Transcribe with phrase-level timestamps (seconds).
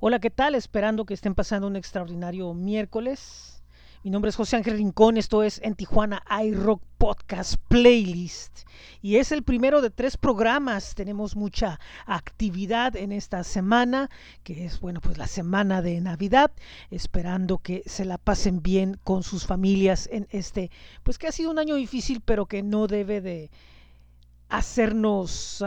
[0.00, 0.54] Hola, ¿qué tal?
[0.54, 3.64] Esperando que estén pasando un extraordinario miércoles.
[4.04, 8.60] Mi nombre es José Ángel Rincón, esto es En Tijuana iRock Podcast Playlist
[9.02, 10.94] y es el primero de tres programas.
[10.94, 14.08] Tenemos mucha actividad en esta semana,
[14.44, 16.52] que es, bueno, pues la semana de Navidad,
[16.92, 20.70] esperando que se la pasen bien con sus familias en este,
[21.02, 23.50] pues que ha sido un año difícil, pero que no debe de
[24.48, 25.64] hacernos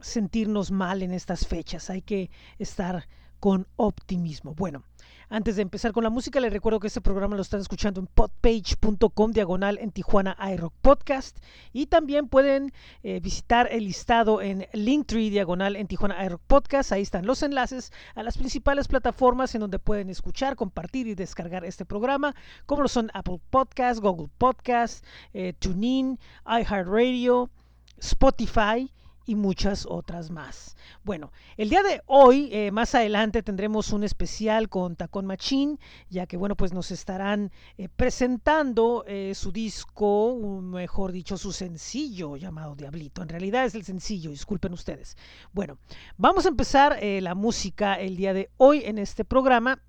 [0.00, 1.90] sentirnos mal en estas fechas.
[1.90, 3.06] Hay que estar
[3.40, 4.54] con optimismo.
[4.54, 4.84] Bueno,
[5.32, 8.08] antes de empezar con la música, les recuerdo que este programa lo están escuchando en
[8.08, 11.38] podpage.com diagonal en Tijuana iRock Podcast
[11.72, 16.90] y también pueden eh, visitar el listado en Linktree diagonal en Tijuana iRock Podcast.
[16.90, 21.64] Ahí están los enlaces a las principales plataformas en donde pueden escuchar, compartir y descargar
[21.64, 22.34] este programa,
[22.66, 27.50] como lo son Apple Podcast, Google Podcast, eh, TuneIn, iHeartRadio,
[27.98, 28.92] Spotify
[29.30, 30.74] y muchas otras más.
[31.04, 36.26] Bueno, el día de hoy, eh, más adelante tendremos un especial con Tacón Machín, ya
[36.26, 42.74] que bueno, pues nos estarán eh, presentando eh, su disco, mejor dicho, su sencillo llamado
[42.74, 43.22] Diablito.
[43.22, 45.16] En realidad es el sencillo, disculpen ustedes.
[45.52, 45.78] Bueno,
[46.16, 49.80] vamos a empezar la música el día de hoy en este programa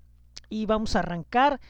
[0.50, 1.60] y vamos a arrancar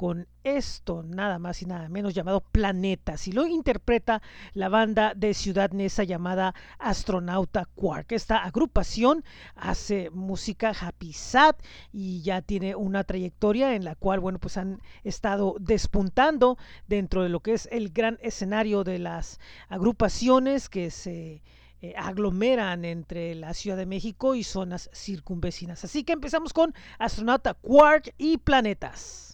[0.00, 4.22] con esto, nada más y nada menos llamado Planetas, y lo interpreta
[4.54, 8.10] la banda de Ciudad Neza llamada Astronauta Quark.
[8.12, 9.24] Esta agrupación
[9.56, 11.54] hace música happy sad
[11.92, 16.56] y ya tiene una trayectoria en la cual, bueno, pues han estado despuntando
[16.88, 21.42] dentro de lo que es el gran escenario de las agrupaciones que se
[21.82, 25.84] eh, aglomeran entre la Ciudad de México y zonas circunvecinas.
[25.84, 29.29] Así que empezamos con Astronauta Quark y Planetas.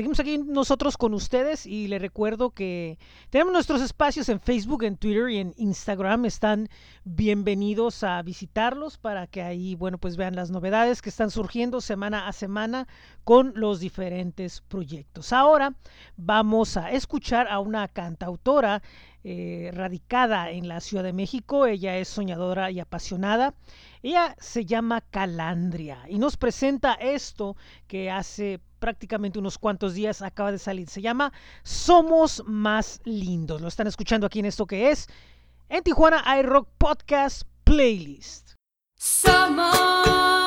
[0.00, 2.98] Seguimos aquí nosotros con ustedes y les recuerdo que
[3.28, 6.24] tenemos nuestros espacios en Facebook, en Twitter y en Instagram.
[6.24, 6.70] Están
[7.04, 12.28] bienvenidos a visitarlos para que ahí, bueno, pues vean las novedades que están surgiendo semana
[12.28, 12.88] a semana
[13.24, 15.34] con los diferentes proyectos.
[15.34, 15.74] Ahora
[16.16, 18.80] vamos a escuchar a una cantautora
[19.22, 21.66] eh, radicada en la Ciudad de México.
[21.66, 23.52] Ella es soñadora y apasionada.
[24.02, 27.54] Ella se llama Calandria y nos presenta esto
[27.86, 30.88] que hace prácticamente unos cuantos días acaba de salir.
[30.88, 31.32] Se llama
[31.62, 33.60] Somos Más Lindos.
[33.60, 35.06] Lo están escuchando aquí en esto que es
[35.68, 38.54] en Tijuana iRock Podcast Playlist.
[38.96, 40.39] Somos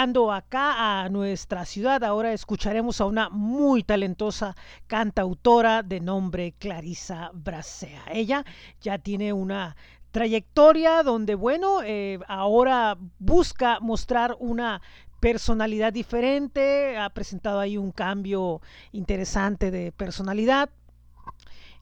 [0.00, 7.30] llegando acá a nuestra ciudad, ahora escucharemos a una muy talentosa cantautora de nombre Clarisa
[7.34, 8.04] Bracea.
[8.10, 8.46] Ella
[8.80, 9.76] ya tiene una
[10.10, 14.80] trayectoria donde, bueno, eh, ahora busca mostrar una
[15.20, 20.70] personalidad diferente, ha presentado ahí un cambio interesante de personalidad.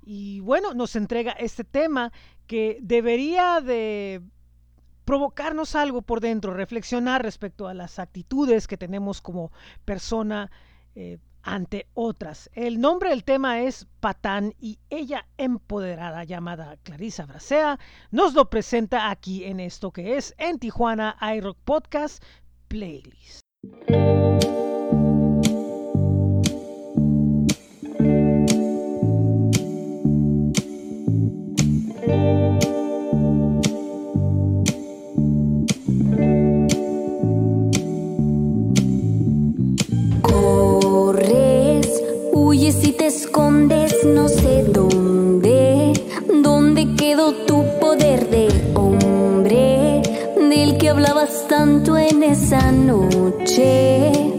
[0.05, 2.11] Y bueno, nos entrega este tema
[2.49, 4.23] que debería de
[5.09, 9.53] provocarnos algo por dentro, reflexionar respecto a las actitudes que tenemos como
[9.87, 10.51] persona
[10.95, 12.51] eh, ante otras.
[12.53, 17.79] El nombre del tema es Patán y ella empoderada llamada Clarisa Bracea
[18.11, 22.23] nos lo presenta aquí en esto que es en Tijuana iRock Podcast
[22.69, 23.41] Playlist.
[42.69, 45.95] Y te escondes, no sé dónde.
[46.43, 50.03] ¿Dónde quedó tu poder de hombre?
[50.37, 54.38] Del que hablabas tanto en esa noche.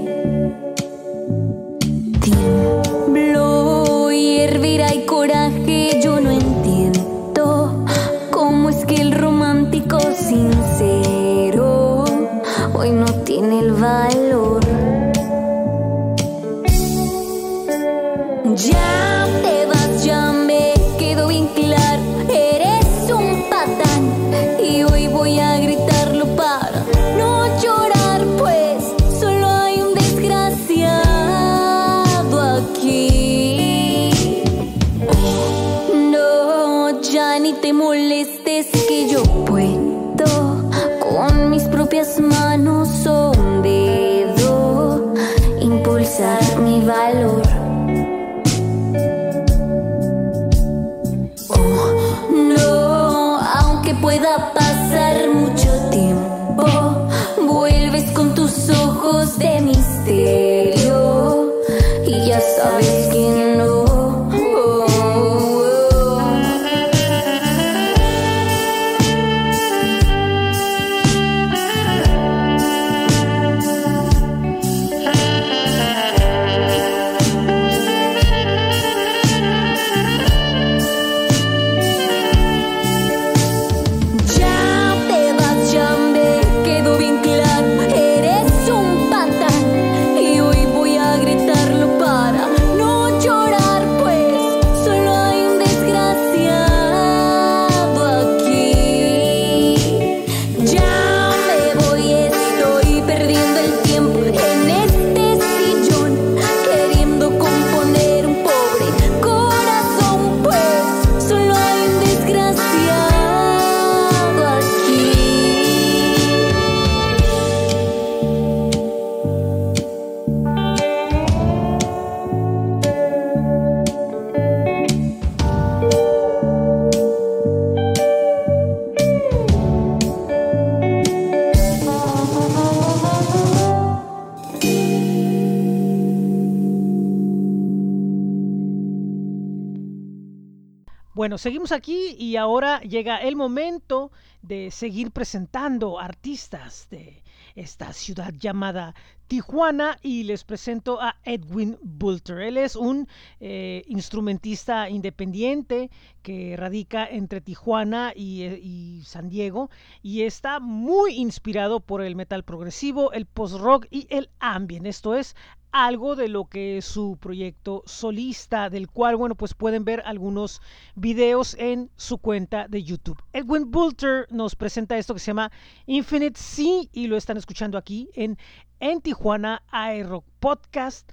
[141.39, 147.23] Seguimos aquí y ahora llega el momento de seguir presentando artistas de
[147.55, 148.93] esta ciudad llamada
[149.27, 152.39] Tijuana y les presento a Edwin Bulter.
[152.39, 153.07] Él es un
[153.39, 155.89] eh, instrumentista independiente
[156.21, 159.69] que radica entre Tijuana y, eh, y San Diego
[160.01, 164.87] y está muy inspirado por el metal progresivo, el post-rock y el ambient.
[164.87, 165.35] Esto es
[165.71, 170.61] algo de lo que es su proyecto solista, del cual, bueno, pues pueden ver algunos
[170.95, 173.21] videos en su cuenta de YouTube.
[173.33, 175.51] Edwin Bulter nos presenta esto que se llama
[175.85, 178.37] Infinite Sea y lo están escuchando aquí en,
[178.79, 181.11] en Tijuana iRock Podcast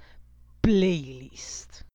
[0.61, 1.87] Playlist.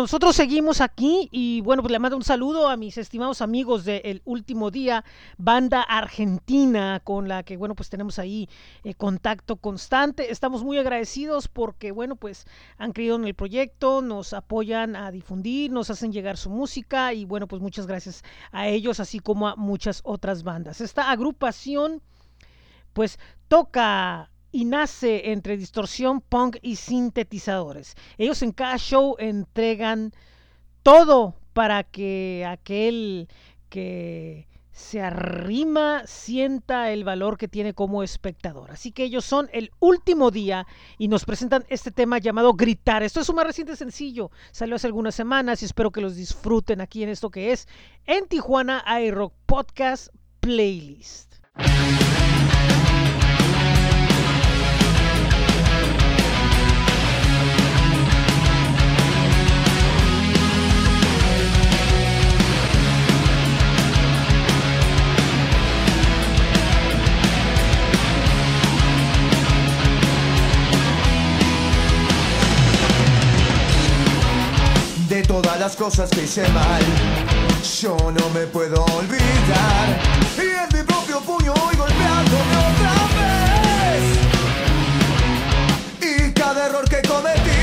[0.00, 3.98] Nosotros seguimos aquí y bueno, pues le mando un saludo a mis estimados amigos de
[4.06, 5.04] El Último Día,
[5.36, 8.48] banda argentina con la que bueno, pues tenemos ahí
[8.82, 10.32] eh, contacto constante.
[10.32, 12.46] Estamos muy agradecidos porque bueno, pues
[12.78, 17.26] han creído en el proyecto, nos apoyan a difundir, nos hacen llegar su música y
[17.26, 20.80] bueno, pues muchas gracias a ellos así como a muchas otras bandas.
[20.80, 22.00] Esta agrupación
[22.94, 27.94] pues toca y nace entre distorsión, punk y sintetizadores.
[28.18, 30.12] Ellos en cada show entregan
[30.82, 33.28] todo para que aquel
[33.68, 38.70] que se arrima sienta el valor que tiene como espectador.
[38.70, 43.02] Así que ellos son el último día y nos presentan este tema llamado Gritar.
[43.02, 46.80] Esto es un más reciente sencillo, salió hace algunas semanas y espero que los disfruten
[46.80, 47.68] aquí en esto que es
[48.06, 50.08] en Tijuana iRock Podcast
[50.40, 51.34] Playlist.
[75.80, 76.82] Cosas que hice mal.
[77.80, 79.98] Yo no me puedo olvidar.
[80.36, 84.02] Y en mi propio puño voy golpeándome otra vez.
[86.02, 87.59] Y cada error que cometí,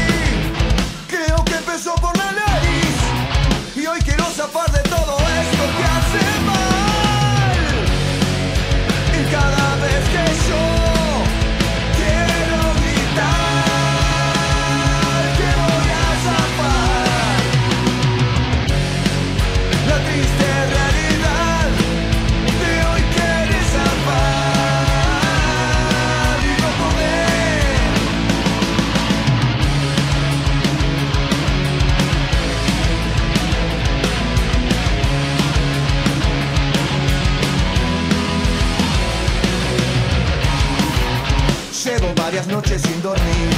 [42.27, 43.49] varias noches sin dormir,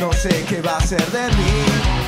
[0.00, 1.99] no sé qué va a ser de mí.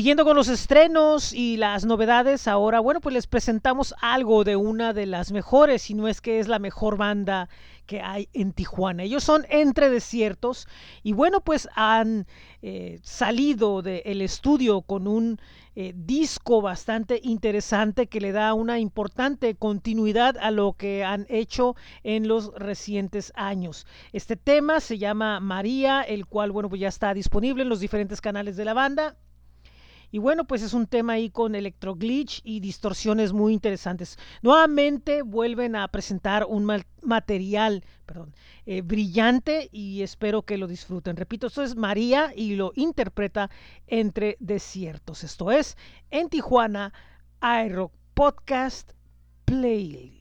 [0.00, 4.94] Siguiendo con los estrenos y las novedades, ahora, bueno, pues les presentamos algo de una
[4.94, 7.50] de las mejores, si no es que es la mejor banda
[7.84, 9.02] que hay en Tijuana.
[9.02, 10.66] Ellos son Entre Desiertos
[11.02, 12.26] y bueno, pues han
[12.62, 15.38] eh, salido del estudio con un
[15.76, 21.76] eh, disco bastante interesante que le da una importante continuidad a lo que han hecho
[22.04, 23.86] en los recientes años.
[24.14, 28.22] Este tema se llama María, el cual, bueno, pues ya está disponible en los diferentes
[28.22, 29.18] canales de la banda.
[30.10, 34.18] Y bueno, pues es un tema ahí con electroglitch y distorsiones muy interesantes.
[34.42, 36.64] Nuevamente vuelven a presentar un
[37.02, 38.34] material perdón,
[38.66, 41.16] eh, brillante y espero que lo disfruten.
[41.16, 43.50] Repito, esto es María y lo interpreta
[43.86, 45.22] entre desiertos.
[45.22, 45.76] Esto es
[46.10, 46.92] en Tijuana,
[47.40, 48.90] iRock Podcast
[49.44, 50.19] Playlist.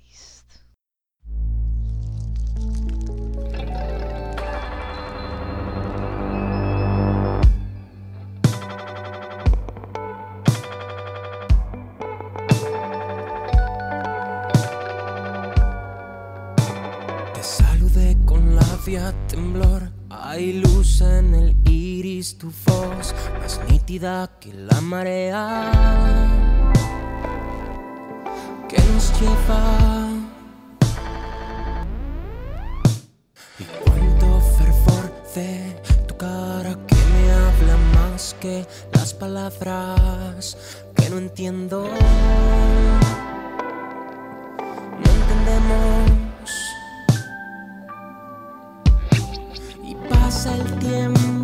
[19.28, 19.92] Temblor.
[20.10, 25.72] Hay luz en el iris, tu voz más nítida que la marea
[28.68, 30.10] que nos lleva.
[33.60, 40.58] Y cuánto fervor de tu cara que me habla más que las palabras
[40.96, 41.88] que no entiendo.
[45.00, 45.99] No entendemos
[50.30, 51.39] pasa el tiempo,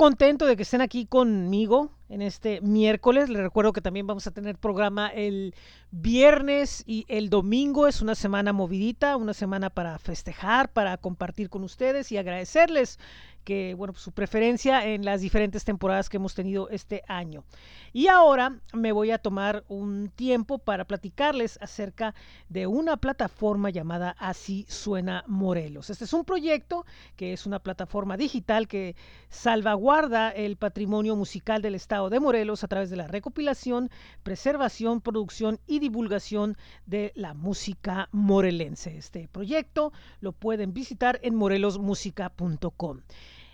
[0.00, 3.28] contento de que estén aquí conmigo en este miércoles.
[3.28, 5.54] Les recuerdo que también vamos a tener programa el
[5.90, 7.86] viernes y el domingo.
[7.86, 12.98] Es una semana movidita, una semana para festejar, para compartir con ustedes y agradecerles
[13.44, 17.44] que bueno, su preferencia en las diferentes temporadas que hemos tenido este año.
[17.92, 22.14] Y ahora me voy a tomar un tiempo para platicarles acerca
[22.48, 25.90] de una plataforma llamada Así Suena Morelos.
[25.90, 28.94] Este es un proyecto que es una plataforma digital que
[29.30, 33.90] salvaguarda el patrimonio musical del estado de Morelos a través de la recopilación,
[34.22, 38.96] preservación, producción y divulgación de la música morelense.
[38.96, 43.00] Este proyecto lo pueden visitar en morelosmusica.com.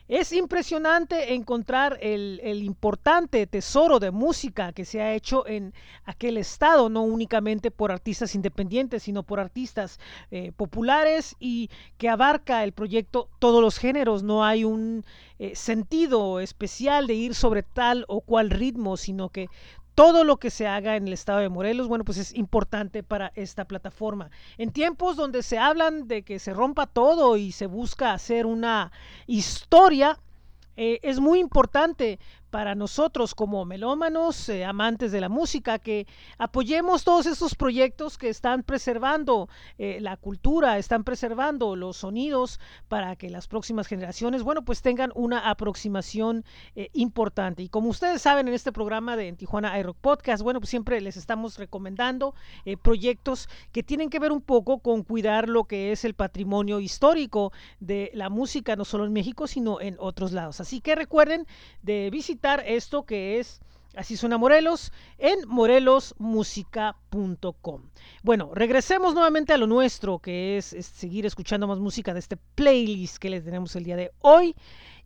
[0.09, 6.89] Es impresionante encontrar el, importante tesoro de música que se ha hecho en aquel estado,
[6.89, 9.99] no únicamente por artistas independientes, sino por artistas
[10.31, 14.23] eh, populares y que abarca el proyecto todos los géneros.
[14.23, 15.05] No hay un
[15.41, 19.49] eh, sentido especial de ir sobre tal o cual ritmo, sino que
[19.97, 23.33] todo lo que se haga en el estado de Morelos, bueno, pues es importante para
[23.35, 24.31] esta plataforma.
[24.59, 28.93] En tiempos donde se hablan de que se rompa todo y se busca hacer una
[29.27, 30.21] historia,
[30.77, 32.19] eh, es muy importante
[32.51, 36.07] para nosotros como melómanos, eh, amantes de la música, que
[36.39, 43.17] apoyemos todos estos proyectos que están preservando eh, la cultura, están preservando los sonidos para
[43.17, 47.63] que las próximas generaciones, bueno, pues tengan una aproximación eh, importante.
[47.63, 51.01] Y como ustedes saben en este programa de en Tijuana iRock Podcast, bueno, pues siempre
[51.01, 52.35] les estamos recomendando
[52.83, 57.53] proyectos que tienen que ver un poco con cuidar lo que es el patrimonio histórico
[57.81, 60.61] de la música, no solo en México, sino en otros lados.
[60.61, 61.47] Así que recuerden
[61.83, 63.61] de visitar esto que es
[63.97, 67.83] Así suena Morelos en morelosmusica.com.
[68.23, 72.37] Bueno, regresemos nuevamente a lo nuestro, que es, es, seguir escuchando más música de este
[72.37, 74.55] playlist que les tenemos el día de hoy.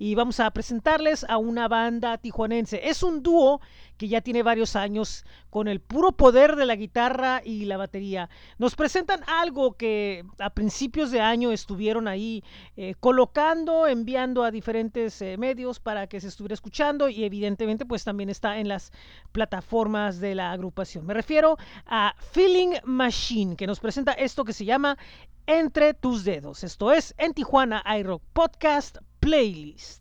[0.03, 2.89] Y vamos a presentarles a una banda tijuanense.
[2.89, 3.61] Es un dúo
[3.99, 8.31] que ya tiene varios años con el puro poder de la guitarra y la batería.
[8.57, 12.43] Nos presentan algo que a principios de año estuvieron ahí
[12.79, 18.03] eh, colocando, enviando a diferentes eh, medios para que se estuviera escuchando y evidentemente pues
[18.03, 18.93] también está en las
[19.33, 21.05] plataformas de la agrupación.
[21.05, 24.97] Me refiero a Feeling Machine que nos presenta esto que se llama
[25.45, 26.65] Entre tus dedos.
[26.65, 30.01] Esto es en Tijuana iRock Podcast Playlist.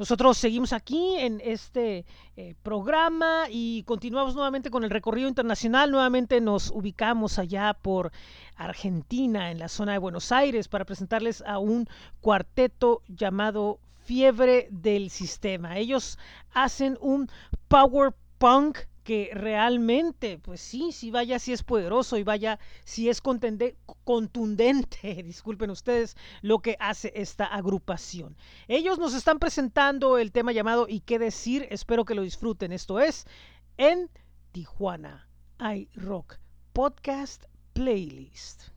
[0.00, 5.90] Nosotros seguimos aquí en este eh, programa y continuamos nuevamente con el recorrido internacional.
[5.90, 8.10] Nuevamente nos ubicamos allá por
[8.56, 11.86] Argentina, en la zona de Buenos Aires, para presentarles a un
[12.22, 15.76] cuarteto llamado Fiebre del Sistema.
[15.76, 16.18] Ellos
[16.54, 17.28] hacen un
[17.68, 18.78] power punk
[19.10, 25.20] que realmente, pues sí, sí, vaya si es poderoso y vaya si es contende- contundente,
[25.24, 28.36] disculpen ustedes, lo que hace esta agrupación.
[28.68, 31.66] Ellos nos están presentando el tema llamado ¿Y qué decir?
[31.72, 32.70] Espero que lo disfruten.
[32.70, 33.26] Esto es
[33.78, 34.08] en
[34.52, 36.38] Tijuana iRock
[36.72, 38.70] Podcast Playlist.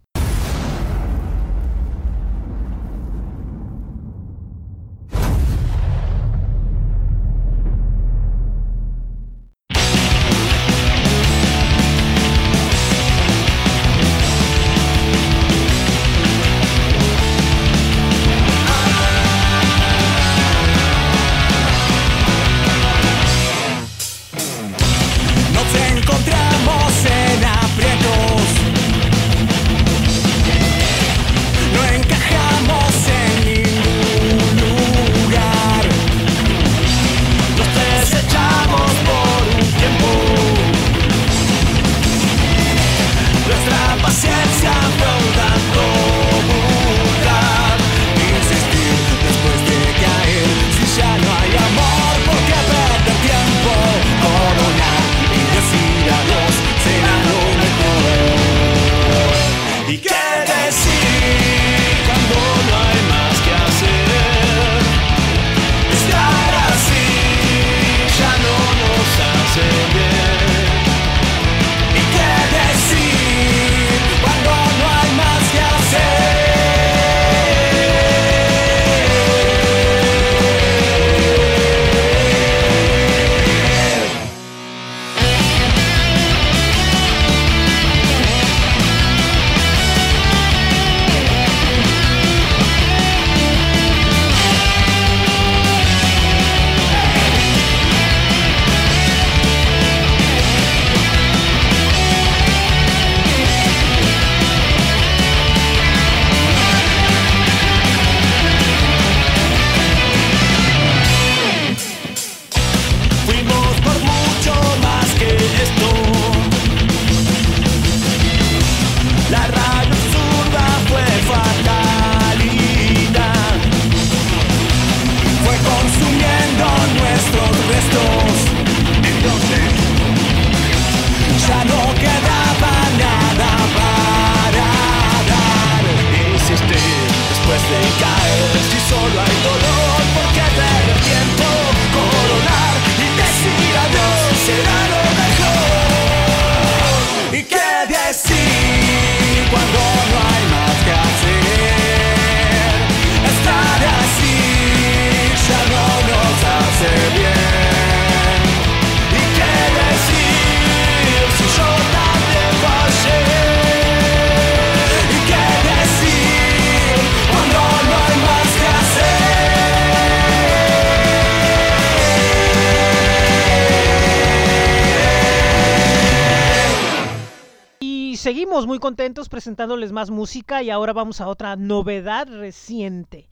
[178.83, 183.29] Contentos presentándoles más música y ahora vamos a otra novedad reciente.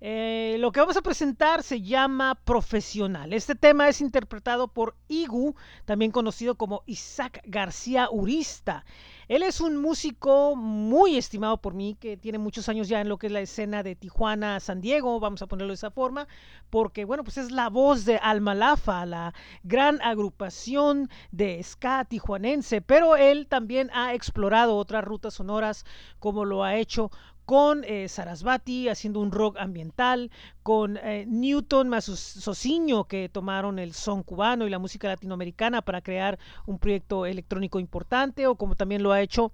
[0.00, 3.34] Eh, lo que vamos a presentar se llama Profesional.
[3.34, 8.86] Este tema es interpretado por Igu, también conocido como Isaac García Urista.
[9.28, 13.18] Él es un músico muy estimado por mí, que tiene muchos años ya en lo
[13.18, 16.28] que es la escena de Tijuana, San Diego, vamos a ponerlo de esa forma,
[16.70, 23.16] porque bueno, pues es la voz de Almalafa, la gran agrupación de ska tijuanense, pero
[23.16, 25.84] él también ha explorado otras rutas sonoras,
[26.20, 27.10] como lo ha hecho
[27.46, 30.32] con eh, Sarasvati haciendo un rock ambiental,
[30.64, 36.02] con eh, Newton más Sociño que tomaron el son cubano y la música latinoamericana para
[36.02, 39.52] crear un proyecto electrónico importante, o como también lo ha hecho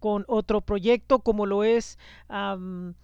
[0.00, 2.94] con otro proyecto como lo es um,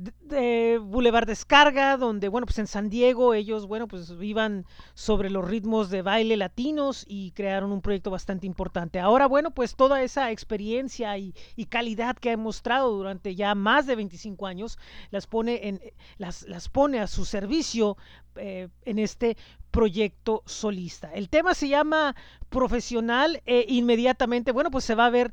[0.00, 5.46] de, Boulevard Descarga, donde, bueno, pues en San Diego ellos, bueno, pues iban sobre los
[5.46, 8.98] ritmos de baile latinos y crearon un proyecto bastante importante.
[8.98, 13.86] Ahora, bueno, pues toda esa experiencia y, y calidad que ha mostrado durante ya más
[13.86, 14.78] de 25 años,
[15.10, 15.80] las pone, en,
[16.18, 17.96] las, las pone a su servicio
[18.36, 19.36] eh, en este
[19.70, 21.12] proyecto solista.
[21.12, 22.14] El tema se llama
[22.48, 25.32] Profesional e inmediatamente, bueno, pues se va a ver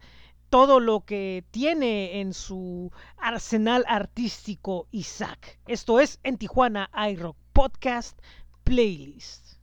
[0.50, 5.60] todo lo que tiene en su arsenal artístico Isaac.
[5.68, 8.20] Esto es en Tijuana iRock Podcast
[8.64, 9.58] Playlist.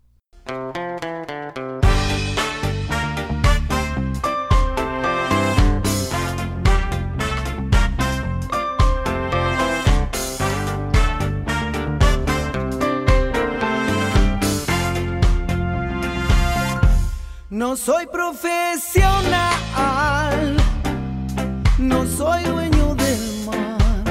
[17.54, 19.52] No soy profesional,
[21.88, 24.04] no soy dueño del mar,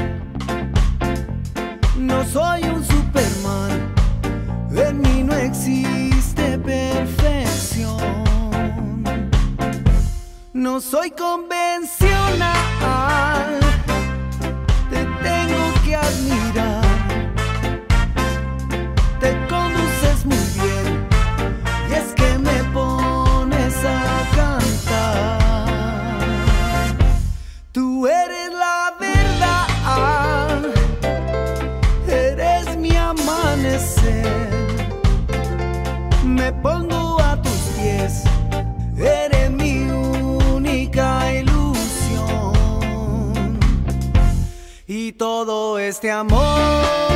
[1.97, 3.93] no soy un Superman,
[4.75, 7.97] en mí no existe perfección.
[10.53, 12.49] No soy convencional,
[14.89, 16.82] te tengo que admirar,
[45.45, 47.12] todo este amor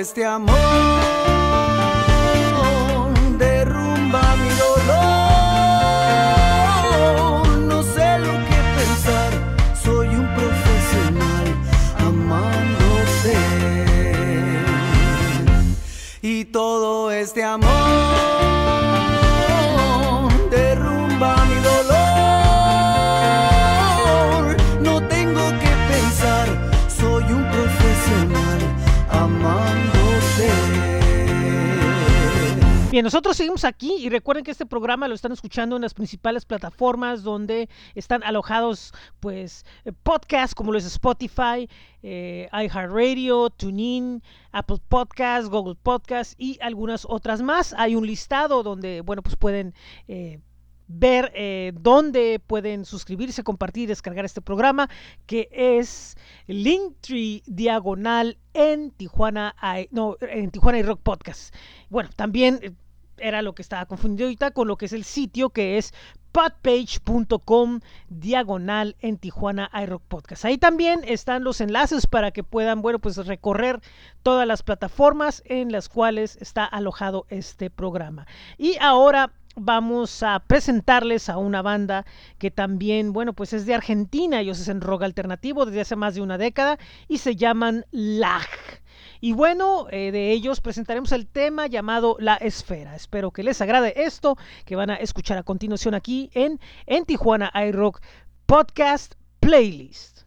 [0.00, 0.56] este amor
[3.36, 5.18] derrumba mi dolor.
[7.58, 9.30] No sé lo que pensar,
[9.84, 11.46] soy un profesional
[11.98, 13.36] amándote.
[16.22, 17.89] Y todo este amor
[33.02, 37.22] Nosotros seguimos aquí y recuerden que este programa lo están escuchando en las principales plataformas
[37.22, 41.68] donde están alojados pues eh, podcasts como los de Spotify,
[42.02, 44.22] eh, iHeartRadio, TuneIn,
[44.52, 47.74] Apple Podcasts, Google Podcasts y algunas otras más.
[47.78, 49.72] Hay un listado donde bueno pues pueden
[50.06, 50.40] eh,
[50.86, 51.32] ver
[51.80, 54.90] dónde pueden suscribirse, compartir, descargar este programa,
[55.26, 56.16] que es
[56.48, 59.54] Linktree Diagonal en Tijuana,
[59.92, 61.54] no, en Tijuana y Rock Podcast.
[61.90, 62.76] Bueno, también
[63.20, 65.92] era lo que estaba confundido ahorita con lo que es el sitio que es
[66.32, 70.44] podpage.com diagonal en Tijuana iRock Podcast.
[70.44, 73.80] Ahí también están los enlaces para que puedan, bueno, pues recorrer
[74.22, 78.26] todas las plataformas en las cuales está alojado este programa.
[78.58, 82.06] Y ahora vamos a presentarles a una banda
[82.38, 86.22] que también, bueno, pues es de Argentina, ellos hacen rock alternativo desde hace más de
[86.22, 88.48] una década y se llaman LAG.
[89.20, 92.96] Y bueno, eh, de ellos presentaremos el tema llamado La Esfera.
[92.96, 97.52] Espero que les agrade esto que van a escuchar a continuación aquí en, en Tijuana
[97.54, 98.00] iRock
[98.46, 100.22] Podcast Playlist.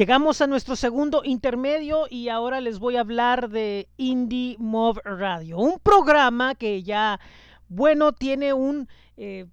[0.00, 5.58] Llegamos a nuestro segundo intermedio y ahora les voy a hablar de Indie Mob Radio,
[5.58, 7.20] un programa que ya,
[7.68, 8.88] bueno, tiene un
[9.18, 9.44] eh,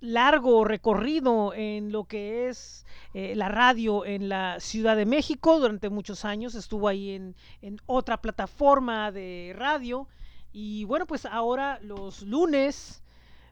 [0.00, 5.60] largo recorrido en lo que es eh, la radio en la Ciudad de México.
[5.60, 10.08] Durante muchos años estuvo ahí en, en otra plataforma de radio
[10.52, 13.02] y bueno, pues ahora los lunes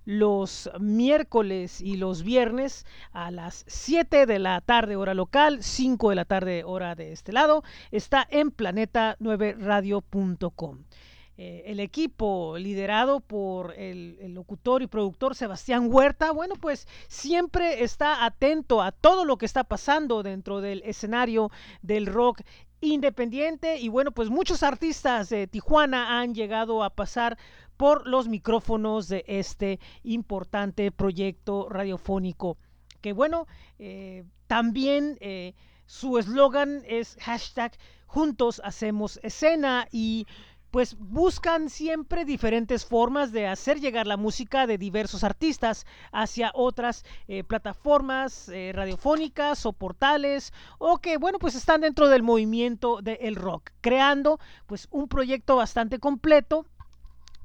[0.09, 6.17] los miércoles y los viernes a las 7 de la tarde hora local, 5 de
[6.17, 10.79] la tarde hora de este lado, está en planeta9radio.com.
[11.37, 17.85] Eh, el equipo liderado por el, el locutor y productor Sebastián Huerta, bueno, pues siempre
[17.85, 21.51] está atento a todo lo que está pasando dentro del escenario
[21.83, 22.41] del rock
[22.81, 27.37] independiente y bueno, pues muchos artistas de Tijuana han llegado a pasar
[27.79, 32.59] por los micrófonos de este importante proyecto radiofónico.
[33.01, 33.47] Que bueno,
[33.79, 35.55] eh, también eh,
[35.87, 37.72] su eslogan es hashtag
[38.07, 40.26] juntos hacemos escena y
[40.70, 47.05] pues buscan siempre diferentes formas de hacer llegar la música de diversos artistas hacia otras
[47.26, 53.37] eh, plataformas eh, radiofónicas o portales o que bueno pues están dentro del movimiento del
[53.37, 56.66] rock creando pues un proyecto bastante completo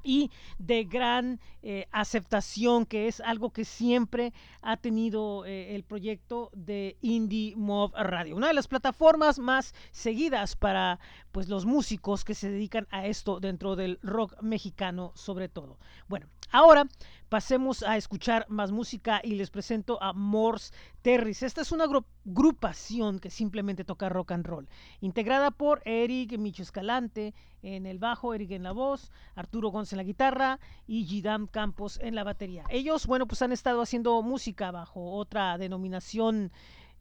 [0.04, 4.32] y de gran eh, aceptación, que es algo que siempre
[4.62, 10.54] ha tenido eh, el proyecto de Indie Mob Radio, una de las plataformas más seguidas
[10.54, 11.00] para
[11.32, 15.78] pues los músicos que se dedican a esto dentro del rock mexicano sobre todo.
[16.06, 16.86] Bueno, ahora
[17.34, 20.72] pasemos a escuchar más música y les presento a Morse
[21.02, 21.42] Terris.
[21.42, 24.68] Esta es una agrupación que simplemente toca rock and roll,
[25.00, 29.96] integrada por Eric Micho Escalante en el bajo, Eric en la voz, Arturo Gonz en
[29.96, 32.62] la guitarra y Gidam Campos en la batería.
[32.70, 36.52] Ellos, bueno, pues han estado haciendo música bajo otra denominación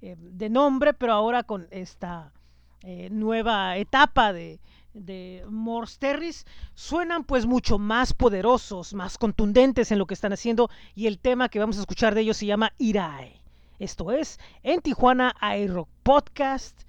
[0.02, 2.34] eh, de nombre, pero ahora con esta
[2.82, 4.60] eh, nueva etapa de
[4.94, 10.70] de Morse Terris suenan pues mucho más poderosos, más contundentes en lo que están haciendo
[10.96, 13.42] y el tema que vamos a escuchar de ellos se llama Irae.
[13.80, 16.80] Esto es en Tijuana iRock Podcast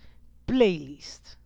[0.46, 1.36] Playlist.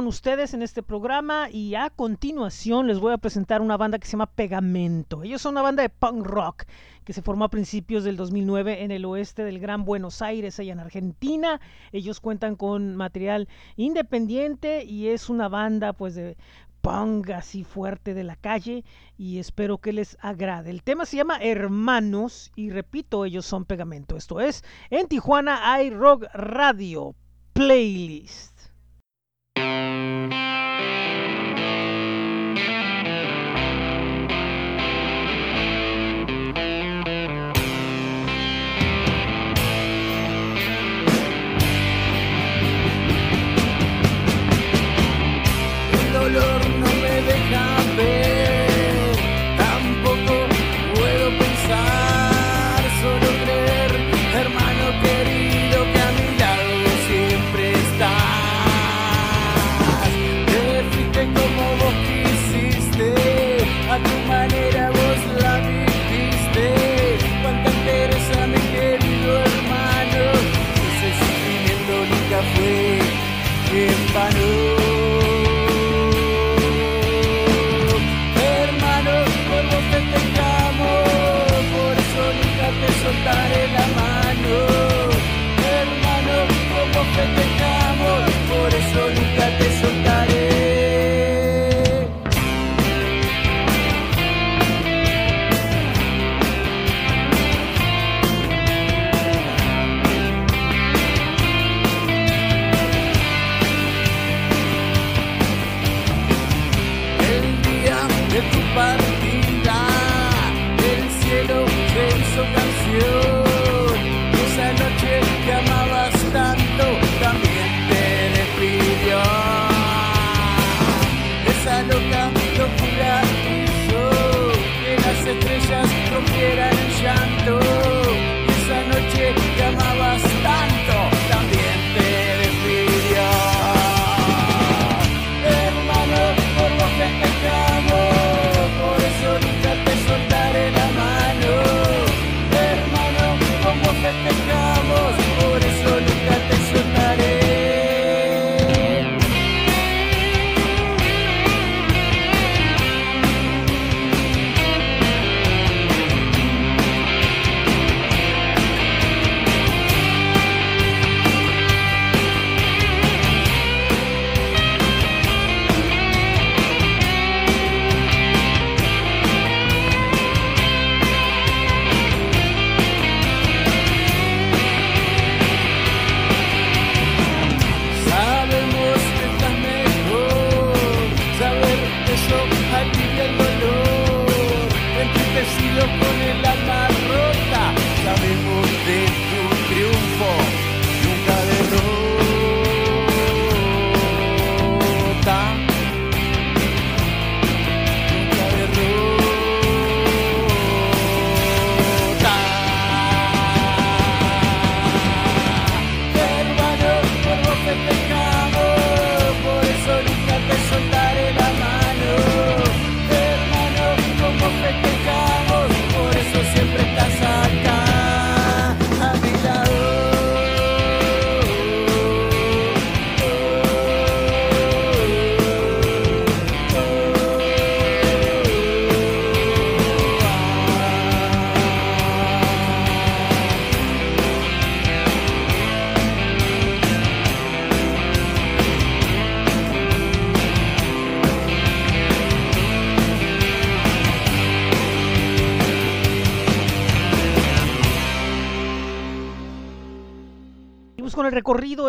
[0.00, 4.06] Con ustedes en este programa y a continuación les voy a presentar una banda que
[4.06, 5.22] se llama Pegamento.
[5.22, 6.64] Ellos son una banda de punk rock
[7.04, 10.72] que se formó a principios del 2009 en el oeste del Gran Buenos Aires, allá
[10.72, 11.60] en Argentina.
[11.92, 13.46] Ellos cuentan con material
[13.76, 16.38] independiente y es una banda pues de
[16.80, 18.86] punk así fuerte de la calle
[19.18, 20.70] y espero que les agrade.
[20.70, 24.16] El tema se llama Hermanos y repito, ellos son Pegamento.
[24.16, 27.14] Esto es en Tijuana iRock Radio
[27.52, 28.49] Playlist.
[29.60, 31.09] thank you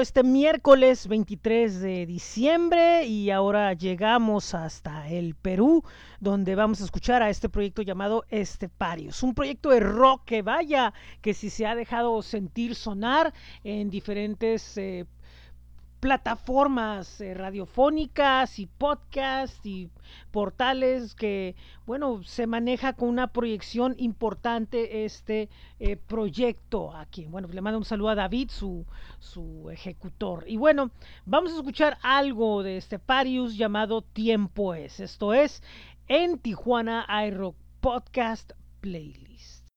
[0.02, 5.84] este miércoles 23 de diciembre y ahora llegamos hasta el Perú,
[6.20, 10.94] donde vamos a escuchar a este proyecto llamado Esteparios, un proyecto de rock que vaya,
[11.22, 13.34] que si se ha dejado sentir sonar
[13.64, 15.06] en diferentes eh,
[16.02, 19.90] plataformas eh, radiofónicas y podcasts y
[20.32, 25.48] portales que, bueno, se maneja con una proyección importante este
[25.80, 27.28] eh, proyecto aquí.
[27.28, 28.86] Bueno, le mando un saludo a David, su,
[29.20, 30.44] su ejecutor.
[30.48, 30.90] Y bueno,
[31.26, 35.00] vamos a escuchar algo de este Parius llamado Tiempo es.
[35.00, 35.62] Esto es
[36.08, 39.68] en Tijuana iRock Podcast Playlist.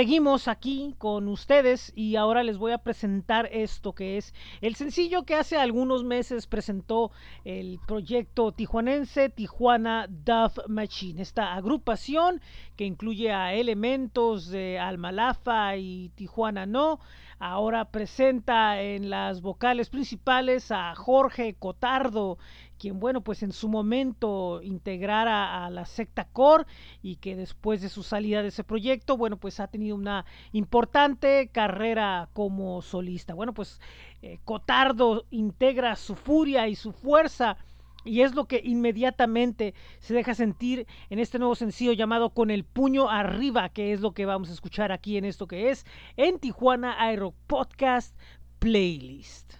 [0.00, 4.32] Seguimos aquí con ustedes y ahora les voy a presentar esto que es
[4.62, 7.12] el sencillo que hace algunos meses presentó
[7.44, 12.40] el proyecto tijuanense Tijuana Dove Machine, esta agrupación
[12.76, 16.98] que incluye a elementos de Almalafa y Tijuana No.
[17.38, 22.38] Ahora presenta en las vocales principales a Jorge Cotardo,
[22.80, 26.64] quien, bueno, pues en su momento integrara a la secta Core
[27.02, 31.50] y que después de su salida de ese proyecto, bueno, pues ha tenido una importante
[31.52, 33.34] carrera como solista.
[33.34, 33.80] Bueno, pues
[34.22, 37.58] eh, Cotardo integra su furia y su fuerza.
[38.02, 42.64] Y es lo que inmediatamente se deja sentir en este nuevo sencillo llamado Con el
[42.64, 45.84] puño arriba, que es lo que vamos a escuchar aquí en esto que es
[46.16, 48.16] en Tijuana Aero Podcast
[48.58, 49.59] Playlist.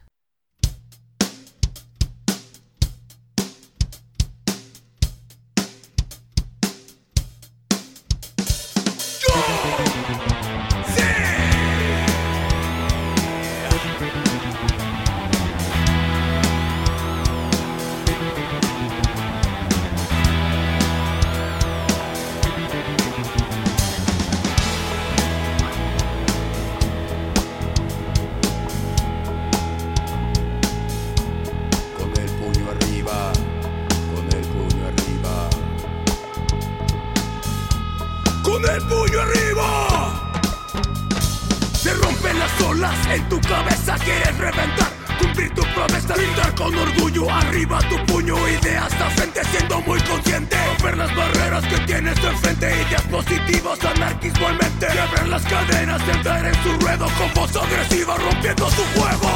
[42.82, 44.88] En tu cabeza, quieres reventar.
[45.18, 50.56] Cumplir tu promesa, brindar con orgullo arriba tu puño, ideas a frente siendo muy consciente.
[50.66, 54.86] Romper las barreras que tienes enfrente, ideas positivas, anarquismo en mente.
[54.86, 59.30] Quebrar las cadenas, entrar en su ruedo con voz agresiva, rompiendo su juego.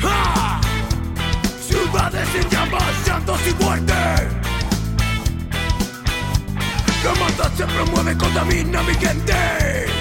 [0.00, 0.60] ¡Ja!
[1.68, 3.94] Ciudades en llamas, llantos y muerte.
[7.04, 9.99] La maldad se promueve, contamina mi gente.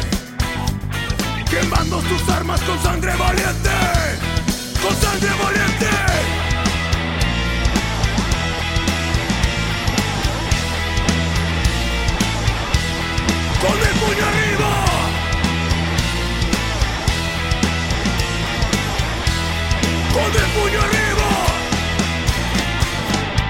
[1.49, 3.69] Quemando sus armas con sangre valiente.
[4.83, 5.87] Con sangre valiente.
[13.59, 14.71] Con el puño arriba.
[20.13, 21.29] Con el puño arriba.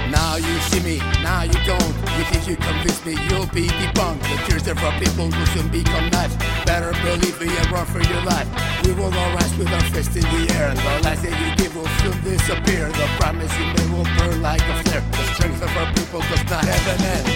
[0.10, 1.99] Now you see me, now you don't.
[2.20, 4.20] You think you convince me, you'll be debunked.
[4.28, 6.36] The tears of our people will soon become knives.
[6.66, 8.46] Better believe me and run for your life.
[8.84, 10.76] We will all rise with our fists in the air.
[10.76, 12.92] The lies that you give will soon disappear.
[12.92, 15.00] The promise you made will burn like a flare.
[15.00, 17.28] The strength of our people does not have an end.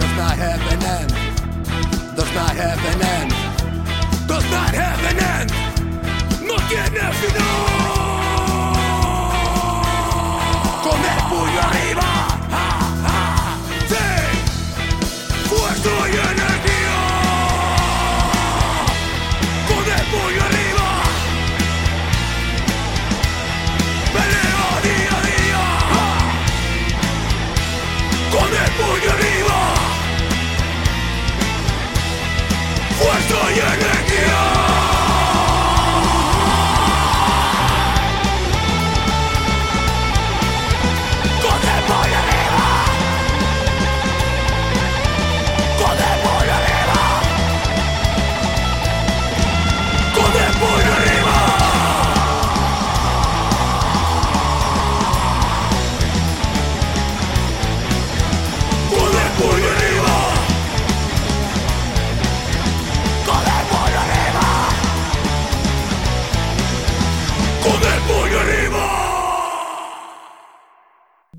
[0.00, 1.12] Does not have an end.
[2.16, 3.30] Does not have an end.
[4.26, 5.52] Does not have an end.
[6.40, 7.52] No tiene final.
[10.80, 12.33] Con el puño arriba.
[32.98, 33.60] Fuerza y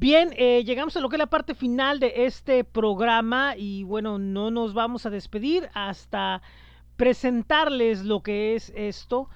[0.06, 4.20] Bien, eh, llegamos a lo que es la parte final de este programa y bueno,
[4.20, 6.44] no nos vamos a despedir hasta
[6.96, 9.32] presentarles lo que es esto,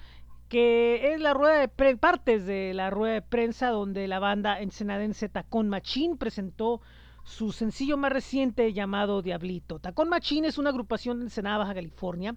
[0.48, 5.28] que es la rueda de partes de la rueda de prensa donde la banda ensenadense
[5.28, 6.80] Tacón Machín presentó
[7.24, 9.80] su sencillo más reciente llamado Diablito.
[9.80, 12.36] Tacón Machín es una agrupación de Ensenada, Baja California,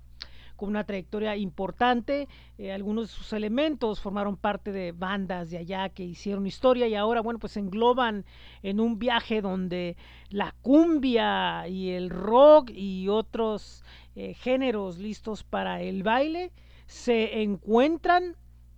[0.64, 2.30] con una trayectoria importante.
[2.58, 6.96] eh, algunos de sus elementos formaron parte de bandas de allá que hicieron historia y
[6.96, 8.24] ahora, bueno, pues se engloban
[8.62, 9.98] en un viaje donde
[10.30, 13.84] la cumbia y el rock y otros
[14.16, 16.54] eh, géneros listos para el baile
[16.86, 18.38] se encuentran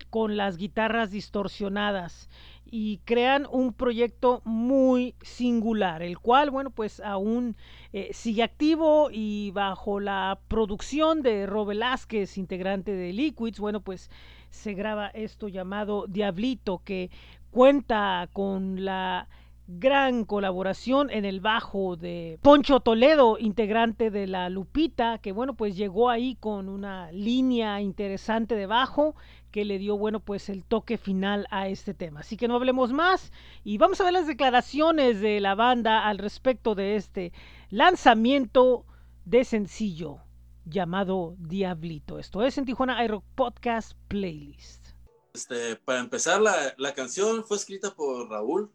[0.09, 2.29] con las guitarras distorsionadas
[2.77, 7.55] y crean un proyecto muy singular, el cual, bueno, pues aún
[7.93, 14.11] eh, sigue activo y bajo la producción de Rob Velázquez, integrante de Liquids, bueno, pues
[14.49, 17.11] se graba esto llamado Diablito, que
[17.49, 19.29] cuenta con la
[19.67, 25.77] gran colaboración en el bajo de Poncho Toledo, integrante de la Lupita, que bueno, pues
[25.77, 29.15] llegó ahí con una línea interesante de bajo
[29.55, 32.19] que le dio, bueno, pues el toque final a este tema.
[32.19, 33.31] Así que no hablemos más
[33.63, 37.31] y vamos a ver las declaraciones de la banda al respecto de este
[37.69, 38.85] lanzamiento
[39.23, 40.17] de sencillo
[40.65, 42.19] llamado Diablito.
[42.19, 44.89] Esto es en Tijuana iRock Podcast Playlist.
[45.33, 48.69] Este, para empezar, la, la canción fue escrita por Raúl,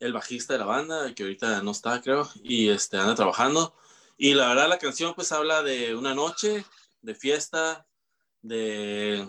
[0.00, 3.76] el bajista de la banda, que ahorita no está, creo, y este, anda trabajando.
[4.18, 6.64] Y la verdad, la canción pues habla de una noche,
[7.00, 7.86] de fiesta,
[8.44, 9.26] de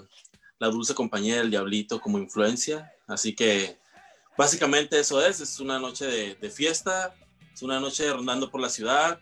[0.59, 2.93] la dulce compañía del diablito como influencia.
[3.07, 3.77] Así que
[4.37, 7.15] básicamente eso es, es una noche de, de fiesta,
[7.53, 9.19] es una noche rondando por la ciudad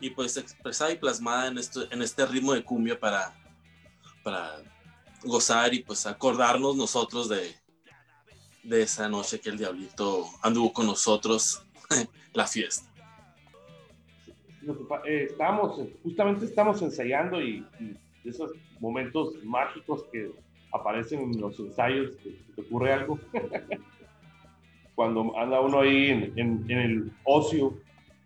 [0.00, 3.34] y pues expresada y plasmada en, esto, en este ritmo de cumbia para,
[4.22, 4.62] para
[5.22, 7.54] gozar y pues acordarnos nosotros de,
[8.62, 11.62] de esa noche que el diablito anduvo con nosotros,
[12.32, 12.88] la fiesta.
[15.06, 20.32] Eh, estamos, justamente estamos ensayando y, y esos momentos mágicos que
[20.72, 23.18] aparecen en los ensayos, que te ocurre algo.
[24.94, 27.74] Cuando anda uno ahí en, en- en el ocio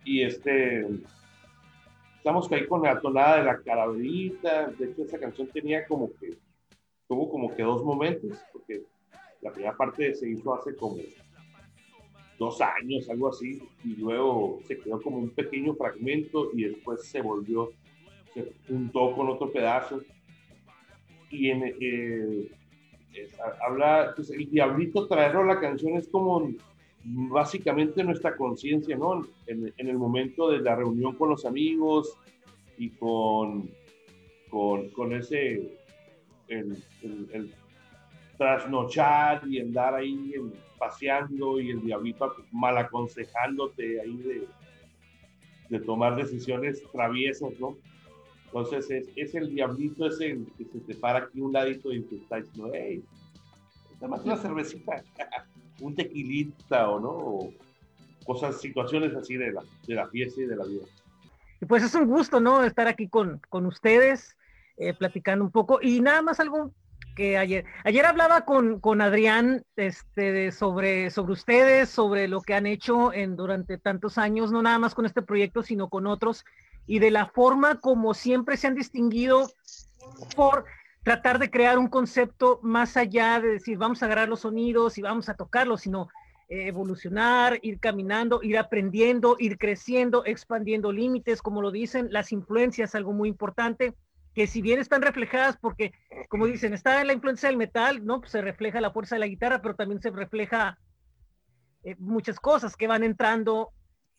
[0.04, 0.86] y este,
[2.16, 4.66] estamos ahí con la tonada de la calaverita.
[4.68, 6.34] De hecho, esa canción tenía como que,
[7.08, 8.82] tuvo como que dos momentos, porque
[9.40, 10.96] la primera parte se hizo hace como
[12.38, 17.20] dos años, algo así, y luego se quedó como un pequeño fragmento y después se
[17.20, 17.70] volvió,
[18.34, 20.02] se juntó con otro pedazo.
[21.34, 22.48] Y en, eh,
[23.40, 26.50] ha- habla, pues el diablito traerlo a la canción es como
[27.04, 29.26] básicamente nuestra conciencia, ¿no?
[29.46, 32.16] En, el momento de la reunión con los amigos
[32.78, 33.68] y con,
[34.48, 35.70] con, con ese,
[36.48, 36.76] el,
[37.32, 37.52] el-
[38.36, 40.34] trasnochar y andar ahí
[40.78, 44.48] paseando y el diablito mal aconsejándote ahí de,
[45.68, 47.76] de tomar decisiones traviesas, ¿no?
[48.54, 52.02] Entonces es, es el diablito, es el que se te para aquí un ladito y
[52.02, 53.02] te está diciendo, hey,
[54.00, 55.02] dame una cervecita,
[55.80, 57.52] un tequilita o no, o
[58.24, 60.84] cosas, situaciones así de la, de la fiesta y de la vida.
[61.60, 62.62] Y pues es un gusto, ¿no?
[62.62, 64.36] Estar aquí con, con ustedes,
[64.76, 65.80] eh, platicando un poco.
[65.82, 66.70] Y nada más algo
[67.16, 72.54] que ayer, ayer hablaba con, con Adrián este, de- sobre, sobre ustedes, sobre lo que
[72.54, 76.44] han hecho en, durante tantos años, no nada más con este proyecto, sino con otros,
[76.86, 79.50] y de la forma como siempre se han distinguido
[80.36, 80.64] por
[81.02, 85.02] tratar de crear un concepto más allá de decir, vamos a agarrar los sonidos y
[85.02, 86.08] vamos a tocarlos, sino
[86.48, 92.94] eh, evolucionar, ir caminando, ir aprendiendo, ir creciendo, expandiendo límites, como lo dicen, las influencias,
[92.94, 93.94] algo muy importante,
[94.34, 95.92] que si bien están reflejadas, porque
[96.28, 98.20] como dicen, está en la influencia del metal, ¿no?
[98.20, 100.78] Pues se refleja la fuerza de la guitarra, pero también se refleja
[101.82, 103.70] eh, muchas cosas que van entrando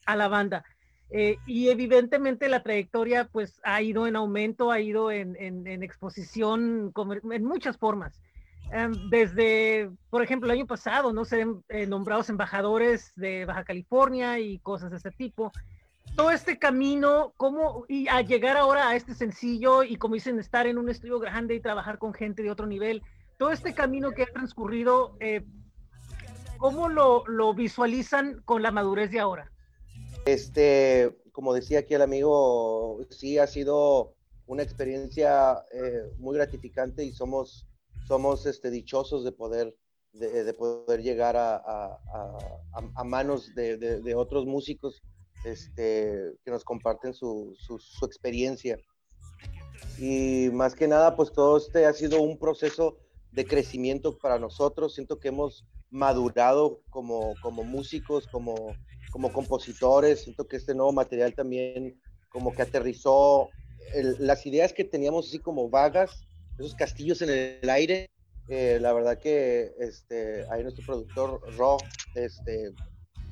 [0.05, 0.63] a la banda.
[1.11, 5.83] Eh, y evidentemente la trayectoria pues ha ido en aumento, ha ido en, en- en
[5.83, 6.91] exposición
[7.31, 8.19] en muchas formas.
[8.71, 14.39] Em, desde, por ejemplo, el año pasado, no sé, eh, nombrados embajadores de Baja California
[14.39, 15.51] y cosas de ese tipo.
[16.15, 20.65] Todo este camino, cómo, y a llegar ahora a este sencillo y como dicen, estar
[20.65, 23.03] en un estudio grande y trabajar con gente de otro nivel,
[23.37, 25.43] todo este camino que ha transcurrido, eh,
[26.57, 29.51] ¿cómo lo, lo visualizan con la madurez de ahora?
[30.25, 34.13] Este, como decía aquí el amigo, sí ha sido
[34.47, 37.65] una experiencia eh, muy gratificante y somos,
[38.07, 39.75] somos este, dichosos de poder,
[40.13, 41.99] de, de poder llegar a,
[43.03, 45.01] manos de otros músicos
[45.45, 48.79] este, que nos comparten su, su- su experiencia.
[49.99, 52.97] Y más que nada, pues todo este ha sido un proceso
[53.31, 54.95] de crecimiento para nosotros.
[54.95, 58.75] Siento que hemos madurado como, como músicos, como,
[59.15, 60.23] como compositores.
[60.23, 61.97] Siento que este nuevo material también
[62.27, 63.49] como que aterrizó
[64.19, 66.27] las ideas que teníamos así como vagas,
[66.59, 68.09] esos castillos en el aire.
[68.49, 71.77] La verdad que este, ahí nuestro productor Ro
[72.13, 72.73] este,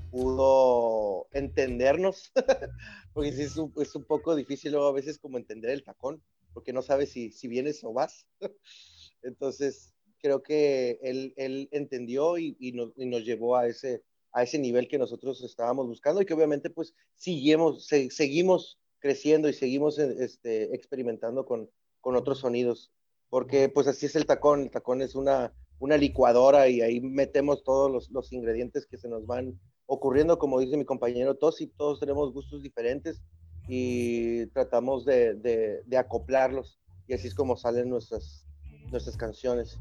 [0.09, 2.31] pudo entendernos,
[3.13, 6.23] porque sí es un, es un poco difícil luego a veces como entender el tacón,
[6.53, 8.25] porque no sabes si, si vienes o vas.
[9.21, 14.01] Entonces, creo que él, él entendió y, y nos, y nos llevó a ese,
[14.33, 19.47] a ese nivel que nosotros estábamos buscando y que obviamente pues seguimos, se- seguimos creciendo
[19.49, 21.69] y seguimos eh, este, experimentando con,
[22.01, 22.91] con otros sonidos,
[23.29, 27.63] porque pues así es el tacón, el tacón es una, una licuadora y ahí metemos
[27.63, 31.99] todos los, los ingredientes que se nos van ocurriendo, como dice mi compañero Tosi, todos
[31.99, 33.21] tenemos gustos diferentes
[33.67, 36.79] y tratamos de, de- de acoplarlos.
[37.07, 38.45] Y así es como salen nuestras,
[38.91, 39.77] nuestras canciones.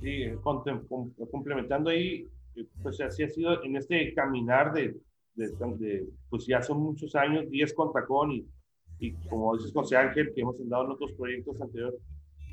[0.00, 0.24] Sí,
[1.30, 4.96] complementando ahí, eh, pues así ha sido en este caminar de,
[5.34, 5.48] de,
[5.78, 8.46] de, pues ya son muchos años, 10 con Tacón y,
[8.98, 12.00] y como dices José Ángel, que hemos andado en otros proyectos anteriores,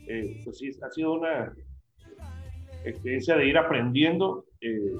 [0.07, 1.53] eh, pues sí, ha sido una
[2.86, 4.45] experiencia de ir aprendiendo.
[4.61, 4.95] eh,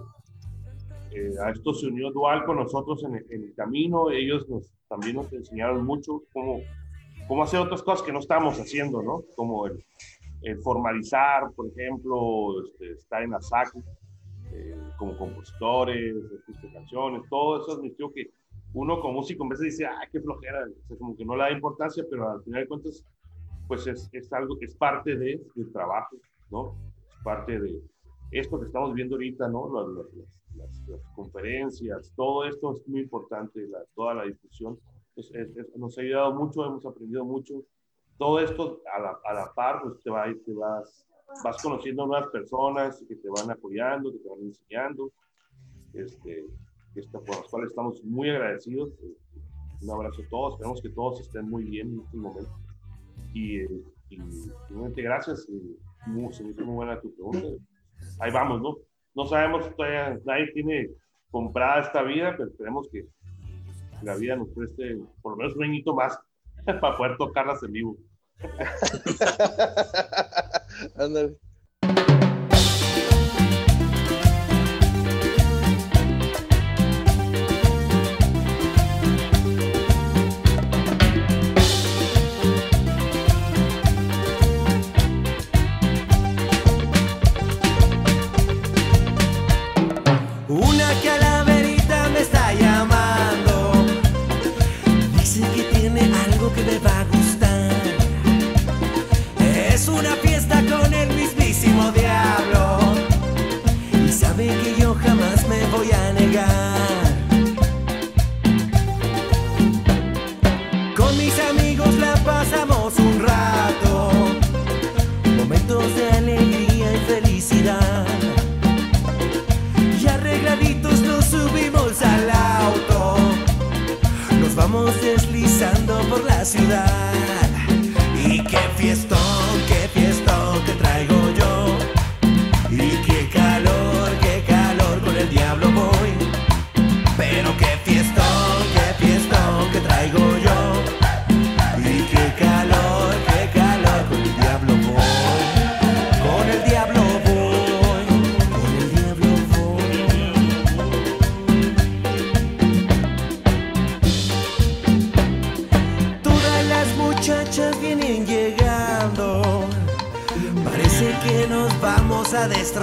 [1.12, 4.70] eh, a esto se unió Dual con nosotros en el, en el camino, ellos nos,
[4.90, 6.62] también nos enseñaron mucho cómo,
[7.28, 9.24] cómo hacer otras cosas que no estábamos haciendo, ¿no?
[9.36, 9.84] Como el,
[10.42, 13.84] el formalizar, por ejemplo, este, estar en la SACU,
[14.52, 18.30] eh, como compositores, de canciones, todo eso admitió que
[18.74, 21.44] uno como músico vez de dice, ay, qué flojera, o sea, como que no le
[21.44, 23.06] da importancia, pero al final de cuentas,
[23.68, 26.16] pues es, es algo, es parte de, del trabajo,
[26.52, 26.76] ¿no?
[27.10, 27.82] Es parte de
[28.32, 29.70] esto que estamos viendo ahorita, ¿no?
[29.74, 30.08] Las,
[30.56, 34.78] las, las, conferencias, todo esto es muy importante, la, toda la difusión,
[35.16, 37.64] es, es, es, nos ha ayudado mucho, hemos aprendido mucho,
[38.18, 41.08] todo esto a la, a la par, pues te, va, te vas,
[41.44, 45.12] vas conociendo nuevas personas que te van apoyando, que te van enseñando,
[45.94, 46.46] este,
[46.96, 48.92] esta, por las cuales estamos muy agradecidos.
[49.82, 52.52] Un abrazo a todos, esperamos que todos estén muy bien en este momento.
[53.34, 54.18] Y, eh, y
[54.70, 55.78] realmente gracias, y
[56.08, 57.48] muy, se me hizo muy buena tu pregunta.
[58.20, 58.78] Ahí vamos, ¿no?
[59.14, 60.90] No sabemos, todavía nadie tiene
[61.30, 63.06] comprada esta vida, pero esperemos que
[64.04, 66.18] la vida nos preste por lo menos un añito más
[66.66, 67.98] para poder tocarlas en vivo.
[70.96, 71.28] Ándale.
[71.28, 71.47] Una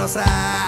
[0.05, 0.64] a destrozar.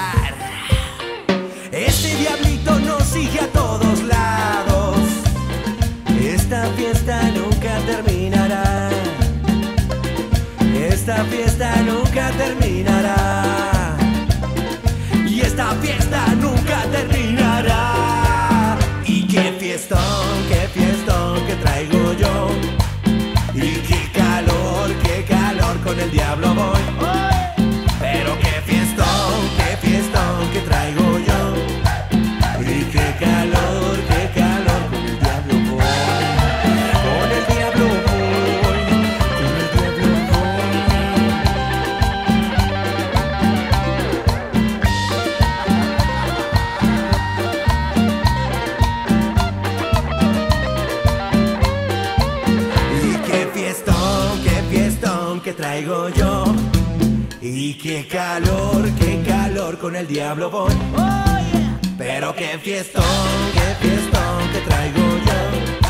[60.17, 60.73] Diablo voy.
[61.99, 63.05] Pero qué fiestón,
[63.53, 65.86] qué fiestón que traigo yo.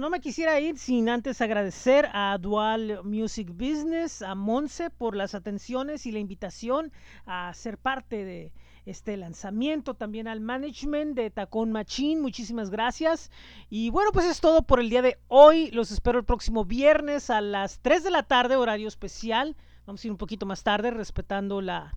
[0.00, 5.34] No me quisiera ir sin antes agradecer a Dual Music Business, a Monse por las
[5.34, 6.92] atenciones y la invitación
[7.26, 8.52] a ser parte de
[8.86, 13.32] este lanzamiento, también al management de Tacón Machine, muchísimas gracias.
[13.70, 17.28] Y bueno, pues es todo por el día de hoy, los espero el próximo viernes
[17.28, 19.56] a las 3 de la tarde, horario especial.
[19.84, 21.92] Vamos a ir un poquito más tarde, respetando la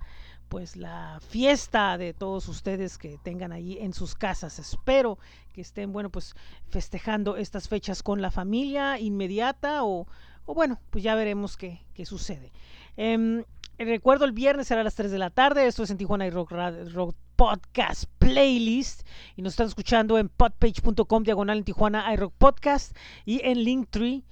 [0.52, 4.60] pues la fiesta de todos ustedes que tengan ahí en sus casas.
[4.60, 5.18] Espero
[5.54, 6.36] que estén, bueno, pues
[6.68, 10.08] festejando estas fechas con la familia inmediata o,
[10.46, 12.52] o bueno, pues ya veremos qué, qué sucede.
[12.98, 13.46] Em,
[13.78, 16.32] recuerdo el viernes será a las 3 de la tarde, esto es en Tijuana y
[16.32, 16.52] Rock,
[16.92, 19.08] Rock Podcast Playlist
[19.38, 24.26] y nos están escuchando en podpage.com diagonal en Tijuana iRock Podcast y en Linktree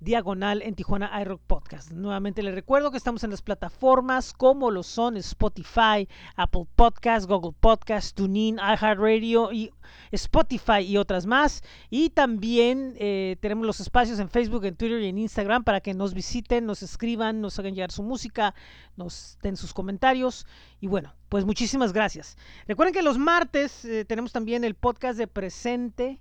[0.00, 1.90] diagonal en Tijuana iRock Podcast.
[1.90, 7.54] Nuevamente les recuerdo que estamos en las plataformas como lo son Spotify, Apple Podcast, Google
[7.58, 9.70] Podcast, TuneIn, iHeartRadio y
[10.12, 11.62] Spotify y otras más.
[11.90, 15.94] Y también eh, tenemos los espacios en Facebook, en Twitter y en Instagram para que
[15.94, 18.54] nos visiten, nos escriban, nos hagan llegar su música,
[18.96, 20.46] nos den sus comentarios.
[20.80, 22.36] Y bueno, pues muchísimas gracias.
[22.66, 26.20] Recuerden que los martes eh, tenemos también el podcast de presente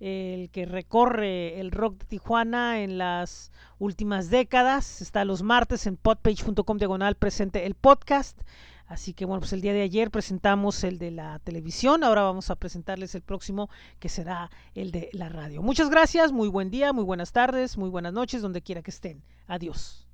[0.00, 5.00] el que recorre el rock de Tijuana en las últimas décadas.
[5.00, 8.40] Está los martes en podpage.com diagonal presente el podcast.
[8.86, 12.48] Así que bueno, pues el día de ayer presentamos el de la televisión, ahora vamos
[12.48, 13.68] a presentarles el próximo
[13.98, 15.60] que será el de la radio.
[15.60, 19.22] Muchas gracias, muy buen día, muy buenas tardes, muy buenas noches, donde quiera que estén.
[19.46, 20.07] Adiós.